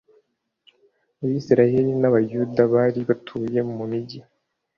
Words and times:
Abisirayeli 1.23 1.91
n 2.01 2.03
Abayuda 2.09 2.61
bari 2.73 2.99
batuye 3.09 3.59
mu 3.75 3.83
migi 3.91 4.19